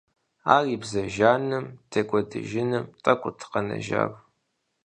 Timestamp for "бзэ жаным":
0.81-1.65